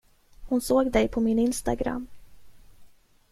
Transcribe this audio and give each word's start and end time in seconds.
Hon 0.49 0.61
såg 0.61 0.91
dig 0.91 1.07
på 1.07 1.19
min 1.19 1.39
Instagram. 1.39 2.07